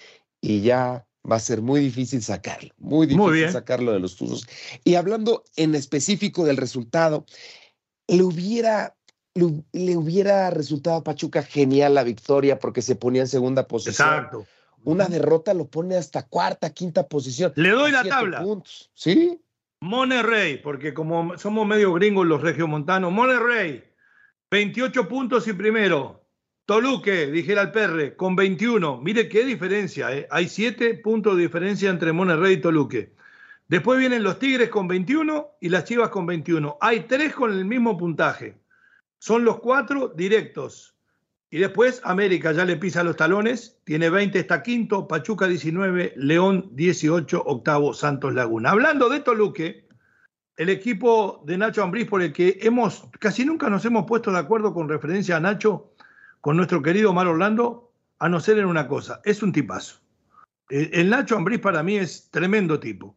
[0.41, 4.47] y ya va a ser muy difícil sacarlo, muy difícil sacarlo de los Tuzos.
[4.85, 7.27] Y hablando en específico del resultado,
[8.07, 8.96] le hubiera
[9.73, 14.09] le, hubiera resultado a Pachuca genial la victoria porque se ponía en segunda posición.
[14.09, 14.47] Exacto.
[14.85, 17.53] Una derrota lo pone hasta cuarta, quinta posición.
[17.57, 18.43] Le doy la tabla.
[18.43, 18.91] Puntos.
[18.95, 19.41] ¿Sí?
[19.81, 23.85] Monterrey, porque como somos medio gringos los regiomontanos, Monterrey,
[24.51, 26.23] 28 puntos y primero.
[26.65, 29.01] Toluque, dijera el Perre, con 21.
[29.01, 30.27] Mire qué diferencia, ¿eh?
[30.31, 33.15] hay 7 puntos de diferencia entre Monterrey y Toluque.
[33.69, 36.79] Después vienen los Tigres con 21 y las Chivas con 21.
[36.81, 38.55] Hay tres con el mismo puntaje.
[39.19, 40.97] Son los cuatro directos.
[41.51, 46.71] Y después América ya le pisa los talones, tiene 20, está quinto, Pachuca 19, León
[46.73, 48.71] 18, octavo, Santos Laguna.
[48.71, 49.87] Hablando de Toluque,
[50.57, 54.39] el equipo de Nacho Ambriz por el que hemos, casi nunca nos hemos puesto de
[54.39, 55.93] acuerdo con referencia a Nacho,
[56.41, 60.01] con nuestro querido Mar Orlando, a no ser en una cosa, es un tipazo.
[60.69, 63.17] El, Nacho Ambriz para mí es tremendo tipo,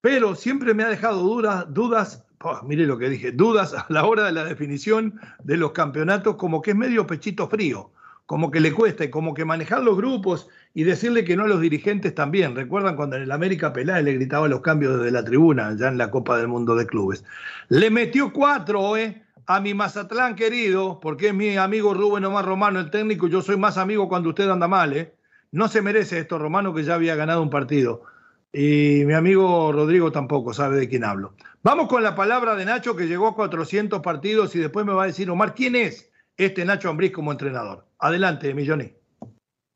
[0.00, 2.26] pero siempre me ha dejado dudas, dudas
[2.64, 6.62] mire lo que dije, dudas a la hora de la definición de los campeonatos, como
[6.62, 7.90] que es medio pechito frío,
[8.26, 11.48] como que le cuesta y como que manejar los grupos y decirle que no a
[11.48, 12.54] los dirigentes también.
[12.56, 15.98] Recuerdan cuando en el América Peláez le gritaba los cambios desde la tribuna, ya en
[15.98, 17.24] la Copa del Mundo de Clubes.
[17.68, 19.22] Le metió cuatro, ¿eh?
[19.46, 23.56] A mi Mazatlán querido, porque es mi amigo Rubén Omar Romano, el técnico, yo soy
[23.56, 25.12] más amigo cuando usted anda mal, ¿eh?
[25.52, 28.04] No se merece esto, Romano, que ya había ganado un partido.
[28.52, 31.34] Y mi amigo Rodrigo tampoco sabe de quién hablo.
[31.62, 35.04] Vamos con la palabra de Nacho que llegó a 400 partidos y después me va
[35.04, 37.86] a decir, Omar, ¿quién es este Nacho Ambriz como entrenador?
[37.98, 38.92] Adelante, Milloni.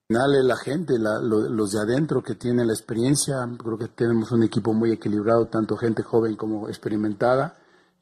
[0.09, 3.37] La gente, los de adentro que tienen la experiencia.
[3.57, 7.57] Creo que tenemos un equipo muy equilibrado, tanto gente joven como experimentada,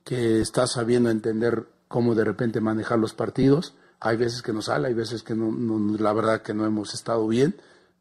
[0.04, 3.74] que está sabiendo entender cómo de repente manejar los partidos.
[4.00, 5.52] Hay veces que nos sale, hay veces que no,
[5.98, 7.54] la verdad que no hemos estado bien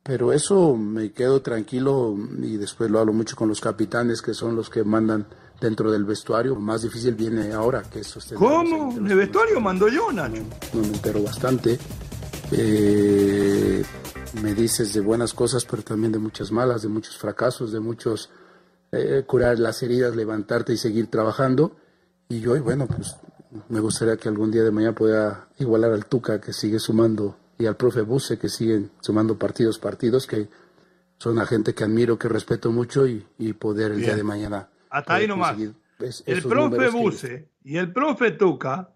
[0.04, 4.56] pero eso me quedo tranquilo y después lo hablo mucho con los capitanes que son
[4.56, 5.28] los que mandan
[5.60, 6.56] dentro del vestuario.
[6.56, 8.94] Más difícil viene ahora que eso ¿Cómo?
[8.98, 10.42] ¿En el vestuario mando yo, Nacho?
[10.74, 11.78] No, me entero bastante.
[12.52, 13.84] Eh,
[14.42, 18.32] me dices de buenas cosas, pero también de muchas malas, de muchos fracasos, de muchos
[18.92, 21.76] eh, curar las heridas, levantarte y seguir trabajando.
[22.28, 23.16] Y yo, bueno, pues
[23.70, 27.68] me gustaría que algún día de mañana pueda igualar al Tuca, que sigue sumando y
[27.68, 30.48] al profe Buse que siguen sumando partidos, partidos, que
[31.18, 34.70] son a gente que admiro, que respeto mucho y, poder el día de mañana.
[34.90, 35.56] Hasta ahí nomás.
[36.26, 38.90] el profe Buse y el profe Tuca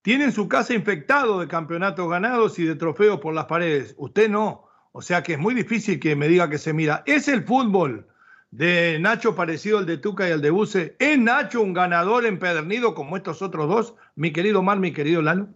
[0.00, 3.94] tienen su casa infectado de campeonatos ganados y de trofeos por las paredes.
[3.98, 4.66] Usted no.
[4.92, 7.02] O sea que es muy difícil que me diga que se mira.
[7.04, 8.06] ¿Es el fútbol
[8.50, 10.96] de Nacho parecido al de Tuca y al de Buse?
[10.98, 13.94] ¿Es Nacho un ganador empedernido como estos otros dos?
[14.16, 15.48] Mi querido Mar, mi querido Lalo.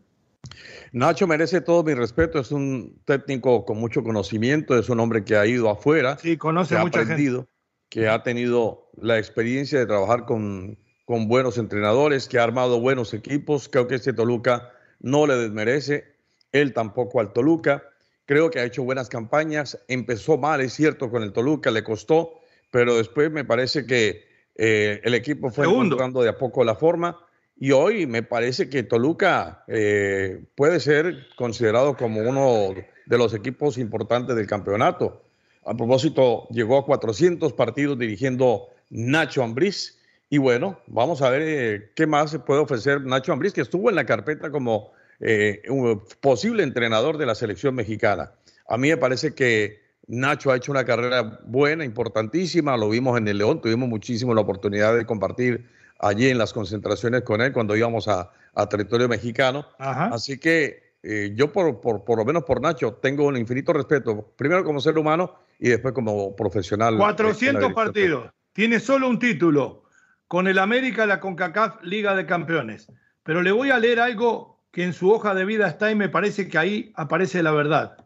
[0.93, 5.37] Nacho merece todo mi respeto, es un técnico con mucho conocimiento, es un hombre que
[5.37, 7.49] ha ido afuera, sí, conoce que ha aprendido,
[7.89, 13.15] que ha tenido la experiencia de trabajar con, con buenos entrenadores, que ha armado buenos
[13.15, 13.71] equipos.
[13.71, 16.15] Creo que este Toluca no le desmerece,
[16.53, 17.83] él tampoco al Toluca.
[18.27, 19.83] Creo que ha hecho buenas campañas.
[19.89, 24.25] Empezó mal, es cierto, con el Toluca, le costó, pero después me parece que
[24.57, 27.19] eh, el equipo fue encontrando de a poco la forma
[27.59, 32.75] Y hoy me parece que Toluca eh, puede ser considerado como uno
[33.07, 35.23] de los equipos importantes del campeonato.
[35.65, 39.99] A propósito, llegó a 400 partidos dirigiendo Nacho Ambriz.
[40.29, 43.91] Y bueno, vamos a ver eh, qué más se puede ofrecer Nacho Ambriz, que estuvo
[43.91, 48.33] en la carpeta como eh, un posible entrenador de la selección mexicana.
[48.67, 52.77] A mí me parece que Nacho ha hecho una carrera buena, importantísima.
[52.77, 55.65] Lo vimos en el León, tuvimos muchísimo la oportunidad de compartir
[56.03, 58.31] allí en las concentraciones con él cuando íbamos a,
[58.69, 59.67] territorio mexicano.
[59.79, 64.63] Así que eh, yo, por, por, lo menos por Nacho, tengo un infinito respeto, primero
[64.63, 66.99] como ser humano y después como profesional.
[66.99, 69.85] 400 partidos, tiene solo un título,
[70.29, 72.91] con el América, la CONCACAF Liga de Campeones.
[73.23, 76.09] Pero le voy a leer algo que en su hoja de vida está y me
[76.09, 78.05] parece que ahí aparece la verdad.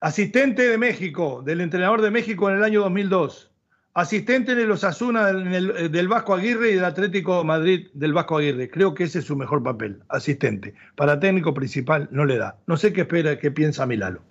[0.00, 3.53] Asistente de México, del entrenador de México en el año 2002
[3.94, 8.38] asistente de los Asuna del, del, Vasco Aguirre y del Atlético de Madrid del Vasco
[8.38, 8.68] Aguirre.
[8.68, 10.74] Creo que ese es su mejor papel, asistente.
[10.96, 12.58] Para técnico principal no le da.
[12.66, 14.22] No sé qué espera, qué piensa Milalo.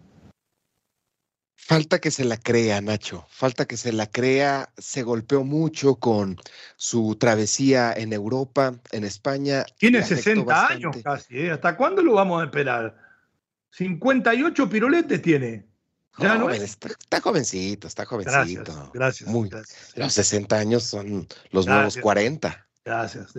[1.65, 3.25] Falta que se la crea, Nacho.
[3.29, 4.67] Falta que se la crea.
[4.77, 6.35] Se golpeó mucho con
[6.75, 9.65] su travesía en Europa, en España.
[9.77, 11.39] Tiene 60 años casi.
[11.39, 11.51] ¿eh?
[11.51, 12.97] ¿Hasta cuándo lo vamos a esperar?
[13.71, 15.72] 58 piruletes tiene.
[16.19, 18.91] Ya no está, jovencito, está jovencito.
[18.93, 19.49] Gracias, Muy,
[19.95, 22.67] Los 60 años son los nuevos 40.
[22.85, 23.33] Gracias.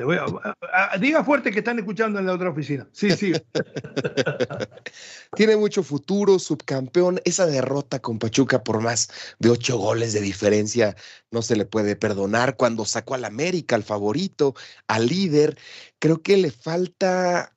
[1.01, 2.89] diga fuerte que están escuchando en la otra oficina.
[2.93, 3.33] Sí, sí.
[5.37, 7.21] Tiene mucho futuro, subcampeón.
[7.27, 10.97] Esa derrota con Pachuca por más de ocho goles de diferencia
[11.31, 12.57] no se le puede perdonar.
[12.57, 14.55] Cuando sacó al América, al favorito,
[14.89, 15.59] al líder,
[15.99, 17.55] creo que le falta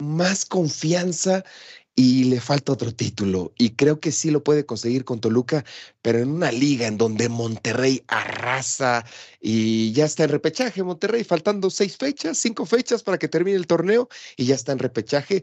[0.00, 1.44] más confianza
[1.94, 3.52] y le falta otro título.
[3.58, 5.64] Y creo que sí lo puede conseguir con Toluca,
[6.02, 9.04] pero en una liga en donde Monterrey arrasa
[9.40, 10.82] y ya está en repechaje.
[10.82, 14.78] Monterrey, faltando seis fechas, cinco fechas para que termine el torneo y ya está en
[14.78, 15.42] repechaje.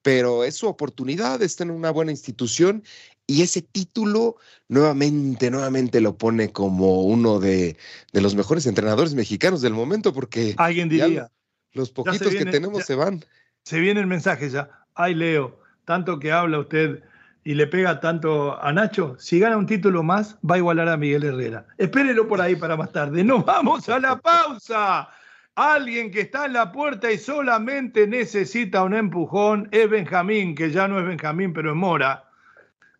[0.00, 2.84] Pero es su oportunidad, está en una buena institución
[3.26, 4.36] y ese título
[4.68, 7.76] nuevamente, nuevamente lo pone como uno de,
[8.12, 11.30] de los mejores entrenadores mexicanos del momento, porque alguien diría,
[11.72, 13.22] los poquitos que tenemos se van.
[13.64, 14.86] Se viene el mensaje ya.
[14.94, 17.02] Ay, Leo, tanto que habla usted
[17.44, 20.98] y le pega tanto a Nacho, si gana un título más, va a igualar a
[20.98, 21.64] Miguel Herrera.
[21.78, 23.24] Espérelo por ahí para más tarde.
[23.24, 25.08] Nos vamos a la pausa.
[25.54, 30.88] Alguien que está en la puerta y solamente necesita un empujón es Benjamín, que ya
[30.88, 32.24] no es Benjamín, pero es Mora.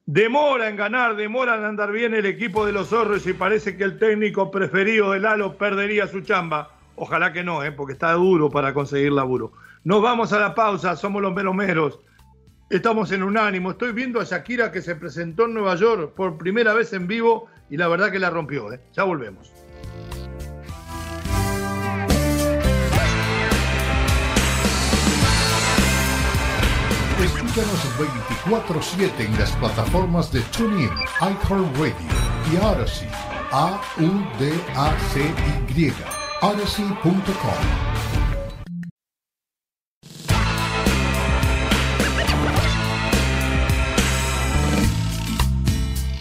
[0.06, 3.84] Demora en ganar, demora en andar bien el equipo de los zorros y parece que
[3.84, 6.70] el técnico preferido de Lalo perdería su chamba.
[6.96, 7.70] Ojalá que no, ¿eh?
[7.70, 9.52] porque está duro para conseguir laburo.
[9.84, 12.00] Nos vamos a la pausa, somos los melomeros.
[12.70, 13.70] Estamos en unánimo.
[13.70, 17.46] Estoy viendo a Shakira que se presentó en Nueva York por primera vez en vivo
[17.70, 18.70] y la verdad que la rompió.
[18.72, 18.80] ¿eh?
[18.92, 19.50] Ya volvemos.
[27.24, 27.80] Escúchanos
[28.46, 31.94] 24-7 en las plataformas de TuneIn, iHeartRadio
[32.52, 33.08] y Odyssey.
[33.50, 33.82] A-U-D-A-C-Y.
[36.42, 37.97] Odyssey.com.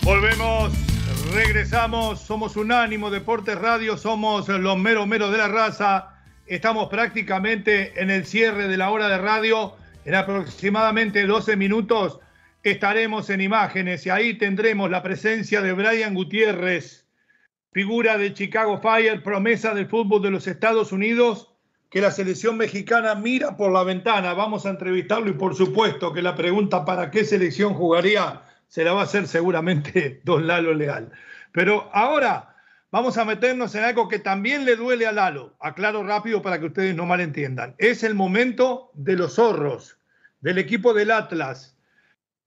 [0.08, 0.72] Volvemos,
[1.34, 6.16] regresamos, somos Unánimo Deportes Radio, somos los mero mero de la raza.
[6.46, 9.76] Estamos prácticamente en el cierre de la hora de radio.
[10.06, 12.22] En aproximadamente 12 minutos
[12.64, 17.06] estaremos en imágenes y ahí tendremos la presencia de Brian Gutiérrez,
[17.74, 21.54] figura de Chicago Fire, promesa del fútbol de los Estados Unidos,
[21.90, 24.34] que la selección mexicana mira por la ventana.
[24.34, 28.94] Vamos a entrevistarlo y por supuesto que la pregunta para qué selección jugaría se la
[28.94, 31.12] va a hacer seguramente Don Lalo Leal.
[31.52, 32.56] Pero ahora
[32.92, 35.56] vamos a meternos en algo que también le duele a Lalo.
[35.60, 37.76] Aclaro rápido para que ustedes no malentiendan.
[37.78, 39.98] Es el momento de los zorros,
[40.42, 41.76] del equipo del Atlas.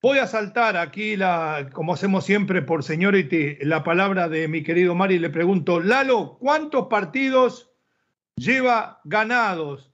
[0.03, 4.95] Voy a saltar aquí, la, como hacemos siempre por seniority, la palabra de mi querido
[4.95, 7.71] Mari y le pregunto, Lalo, ¿cuántos partidos
[8.37, 9.93] lleva ganados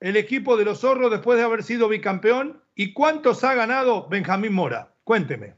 [0.00, 2.62] el equipo de los zorros después de haber sido bicampeón?
[2.74, 4.92] ¿Y cuántos ha ganado Benjamín Mora?
[5.04, 5.54] Cuénteme.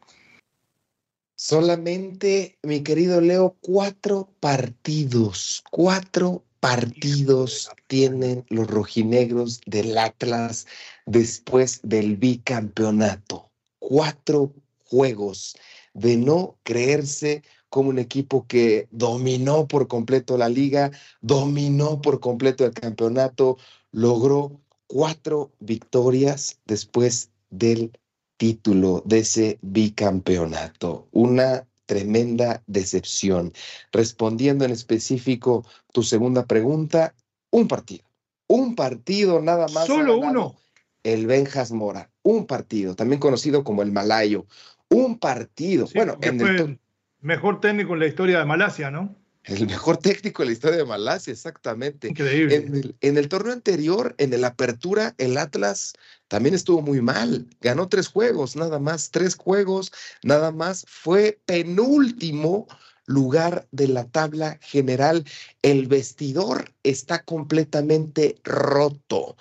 [1.38, 10.66] Solamente, mi querido Leo, cuatro partidos, cuatro partidos tienen los rojinegros del Atlas
[11.04, 13.50] después del bicampeonato.
[13.78, 14.54] Cuatro
[14.86, 15.58] juegos
[15.92, 22.64] de no creerse como un equipo que dominó por completo la liga, dominó por completo
[22.64, 23.58] el campeonato,
[23.92, 27.92] logró cuatro victorias después del
[28.36, 31.08] título de ese bicampeonato.
[31.12, 33.52] Una tremenda decepción.
[33.92, 37.14] Respondiendo en específico tu segunda pregunta,
[37.50, 38.04] un partido.
[38.48, 39.86] un partido nada más.
[39.86, 40.56] Solo uno.
[41.02, 44.46] El Benjas Mora, un partido, también conocido como el Malayo,
[44.88, 45.88] un partido.
[45.94, 46.80] bueno, en el
[47.20, 49.14] mejor técnico en la historia de Malasia, ¿no?
[49.46, 52.08] El mejor técnico en la historia de Malasia, exactamente.
[52.08, 52.54] Increíble.
[52.54, 55.94] En el, en el, torneo anterior, en el Apertura, el Atlas
[56.28, 57.46] también estuvo muy mal.
[57.60, 59.92] Ganó tres juegos, nada más, tres juegos,
[60.22, 60.84] nada más.
[60.88, 62.66] Fue penúltimo
[63.06, 65.24] lugar de la tabla general.
[65.62, 69.36] El vestidor está completamente roto.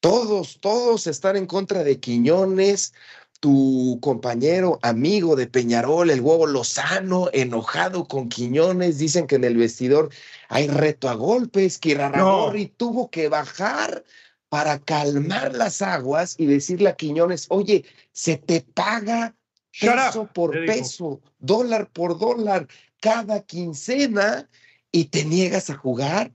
[0.00, 2.94] Todos, todos están en contra de Quiñones,
[3.40, 9.56] tu compañero, amigo de Peñarol, el huevo Lozano, enojado con Quiñones, dicen que en el
[9.56, 10.10] vestidor
[10.48, 12.52] hay reto a golpes, que no.
[12.76, 14.04] tuvo que bajar
[14.48, 19.36] para calmar las aguas y decirle a Quiñones, oye, se te paga
[19.78, 22.66] peso por peso, dólar por dólar,
[23.00, 24.48] cada quincena
[24.90, 26.32] y te niegas a jugar.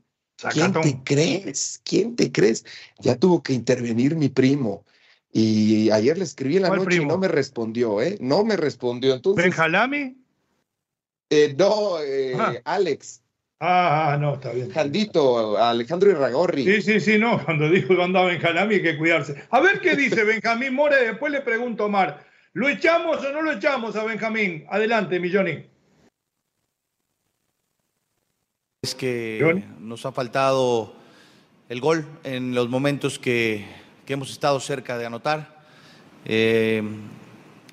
[0.51, 1.81] ¿Quién te crees?
[1.83, 2.65] ¿Quién te crees?
[2.99, 4.83] Ya tuvo que intervenir mi primo.
[5.35, 8.17] Y ayer le escribí en la noche y no me respondió, ¿eh?
[8.21, 9.15] No me respondió.
[9.15, 10.15] Entonces, ¿Benjalami?
[11.27, 13.23] Eh, no, eh, Alex.
[13.59, 14.69] Ah, ah, no, está bien.
[14.69, 16.65] Jaldito, Alejandro Irragorri.
[16.65, 17.43] Sí, sí, sí, no.
[17.43, 19.43] Cuando dijo que andaba Benjalami hay que cuidarse.
[19.49, 21.03] A ver qué dice Benjamín More.
[21.03, 22.27] Después le pregunto a Omar.
[22.53, 24.67] ¿Lo echamos o no lo echamos a Benjamín?
[24.69, 25.65] Adelante, Milloni.
[28.83, 30.93] Es que nos ha faltado
[31.69, 33.65] el gol en los momentos que,
[34.11, 35.63] hemos estado cerca de anotar.
[36.25, 36.83] Eh,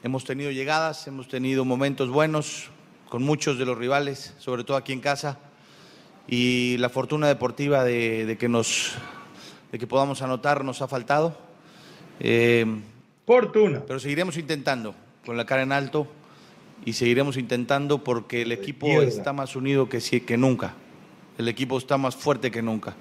[0.04, 2.70] hemos tenido llegadas, hemos tenido momentos buenos
[3.08, 5.38] con muchos de los rivales, sobre todo aquí en casa,
[6.28, 8.92] y la fortuna deportiva de, que, nos,
[9.72, 11.36] de que podamos anotar nos ha faltado.
[12.20, 12.64] Eh,
[13.26, 13.82] fortuna.
[13.86, 14.94] Pero seguiremos intentando,
[15.26, 16.06] con la cara en alto,
[16.84, 20.74] y seguiremos intentando porque el equipo está más unido que, que nunca.
[21.36, 22.94] El equipo está más fuerte que nunca.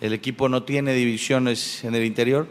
[0.00, 2.46] El equipo no tiene divisiones en el interior.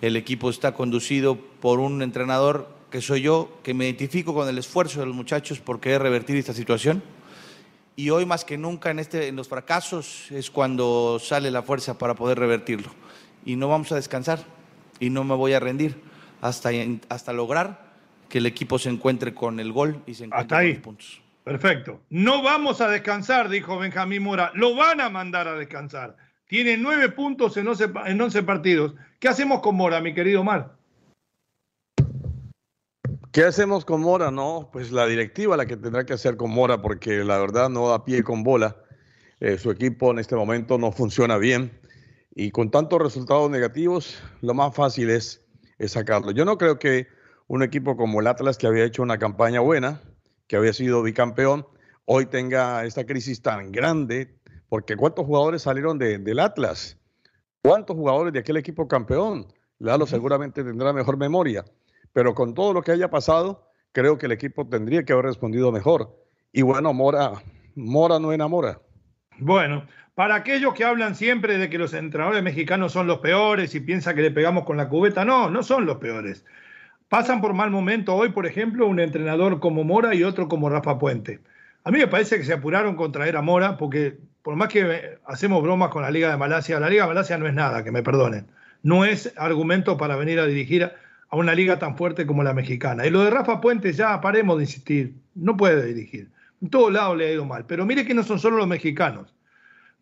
[0.00, 4.58] El equipo está conducido por un entrenador que soy yo, que me identifico con el
[4.58, 7.02] esfuerzo de los muchachos por querer revertir esta situación.
[7.96, 11.98] Y hoy más que nunca en, este, en los fracasos es cuando sale la fuerza
[11.98, 12.90] para poder revertirlo.
[13.44, 14.44] Y no vamos a descansar
[15.00, 16.00] y no me voy a rendir
[16.40, 16.70] hasta,
[17.08, 17.88] hasta lograr
[18.28, 21.20] que el equipo se encuentre con el gol y se encuentre con los puntos.
[21.42, 22.02] Perfecto.
[22.10, 24.52] No vamos a descansar, dijo Benjamín Mora.
[24.54, 26.16] Lo van a mandar a descansar.
[26.48, 28.94] Tiene nueve puntos en once, partidos.
[29.20, 30.78] ¿Qué hacemos con Mora, mi querido Mar?
[33.32, 34.30] ¿Qué hacemos con Mora?
[34.30, 37.90] No, pues la directiva la que tendrá que hacer con Mora, porque la verdad no
[37.90, 38.76] da pie con bola.
[39.40, 41.78] Eh, su equipo en este momento no funciona bien.
[42.34, 45.44] Y con tantos resultados negativos, lo más fácil es
[45.86, 46.30] sacarlo.
[46.30, 47.08] Yo no creo que
[47.46, 50.00] un equipo como el Atlas, que había hecho una campaña buena,
[50.46, 51.66] que había sido bicampeón,
[52.06, 54.37] hoy tenga esta crisis tan grande,
[54.68, 56.98] porque ¿cuántos jugadores salieron de, del Atlas?
[57.62, 59.46] ¿Cuántos jugadores de aquel equipo campeón?
[59.78, 61.64] Lalo seguramente tendrá mejor memoria,
[62.12, 65.72] pero con todo lo que haya pasado, creo que el equipo tendría que haber respondido
[65.72, 66.16] mejor.
[66.52, 67.42] Y bueno, Mora,
[67.74, 68.80] Mora no enamora.
[69.38, 73.80] Bueno, para aquellos que hablan siempre de que los entrenadores mexicanos son los peores y
[73.80, 76.44] piensan que le pegamos con la cubeta, no, no son los peores
[77.08, 80.98] pasan por mal momento hoy, por ejemplo, un entrenador como Mora y otro como Rafa
[80.98, 81.40] Puente.
[81.88, 85.16] A mí me parece que se apuraron con traer a Mora porque por más que
[85.24, 87.90] hacemos bromas con la Liga de Malasia, la Liga de Malasia no es nada, que
[87.90, 88.46] me perdonen.
[88.82, 90.92] No es argumento para venir a dirigir a
[91.34, 93.06] una liga tan fuerte como la mexicana.
[93.06, 96.28] Y lo de Rafa Puente ya paremos de insistir, no puede dirigir.
[96.60, 97.64] En todos lados le ha ido mal.
[97.64, 99.34] Pero mire que no son solo los mexicanos.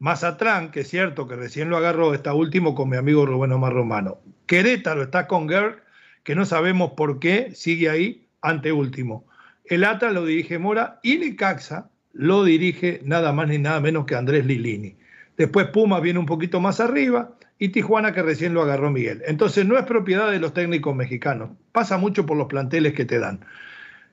[0.01, 3.73] Mazatlán, que es cierto que recién lo agarró, está último con mi amigo Rubén Omar
[3.73, 4.19] Romano.
[4.47, 5.85] Querétaro está con Gerg
[6.25, 9.25] que no sabemos por qué sigue ahí ante último.
[9.69, 14.15] El ATA lo dirige Mora y Necaxa lo dirige nada más ni nada menos que
[14.15, 14.97] Andrés Lilini.
[15.37, 19.23] Después Pumas viene un poquito más arriba y Tijuana que recién lo agarró Miguel.
[19.27, 21.51] Entonces no es propiedad de los técnicos mexicanos.
[21.73, 23.45] Pasa mucho por los planteles que te dan.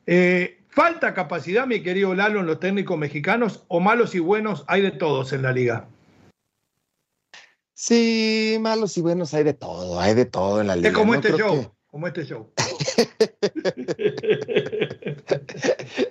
[0.06, 4.82] Eh, ¿Falta capacidad, mi querido Lalo, en los técnicos mexicanos o malos y buenos hay
[4.82, 5.88] de todos en la liga?
[7.74, 10.90] Sí, malos y buenos hay de todo, hay de todo en la liga.
[10.90, 12.52] Es como este show como este show.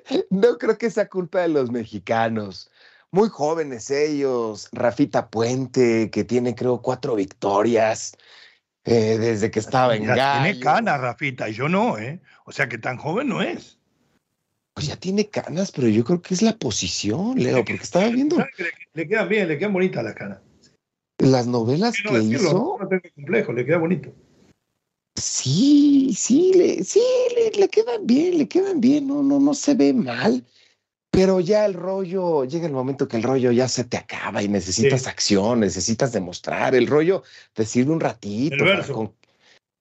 [0.31, 2.71] no creo que sea culpa de los mexicanos.
[3.11, 4.69] Muy jóvenes ellos.
[4.73, 8.17] Rafita Puente, que tiene creo cuatro victorias
[8.85, 10.43] eh, desde que estaba en Gallo.
[10.43, 12.21] Tiene canas, Rafita, y yo no, ¿eh?
[12.45, 13.79] O sea que tan joven no es.
[14.75, 18.39] Pues ya tiene canas, pero yo creo que es la posición, Leo, porque estaba viendo.
[18.95, 20.39] Le, quedan bien, le quedan bonitas las canas.
[21.19, 22.79] Las novelas que hizo.
[22.81, 24.13] No tengo complejo, le queda bonito.
[25.15, 27.03] Sí, sí, le, sí,
[27.57, 30.45] le, quedan bien, le quedan bien, no, no, no se ve mal.
[31.11, 34.49] pero ya el rollo, llega el momento que el rollo ya se te acaba y
[34.49, 36.75] necesitas acción, necesitas demostrar.
[36.75, 38.65] El rollo te sirve un ratito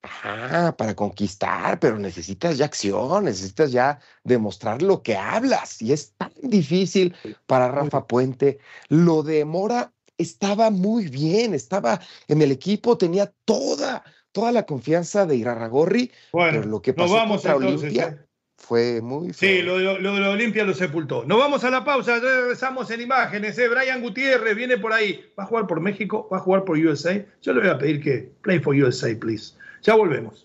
[0.02, 5.80] para, para conquistar, pero necesitas ya acción, necesitas ya demostrar lo que hablas.
[5.80, 7.14] Y es tan difícil
[7.46, 8.58] para Rafa Puente.
[8.88, 15.26] Lo de Mora estaba muy bien, estaba en el equipo, tenía toda, toda la confianza
[15.26, 18.26] de Irarragorri, bueno, pero lo que pasó vamos contra Olimpia ¿eh?
[18.56, 19.50] fue muy feo.
[19.50, 21.24] Sí, lo, lo, de la Olimpia lo sepultó.
[21.24, 23.58] Nos vamos a la pausa, regresamos en imágenes.
[23.58, 23.68] ¿eh?
[23.68, 25.24] Brian Gutiérrez viene por ahí.
[25.38, 26.28] ¿Va a jugar por México?
[26.32, 27.24] ¿Va a jugar por USA?
[27.42, 29.54] Yo le voy a pedir que play for USA, please.
[29.82, 30.44] Ya volvemos.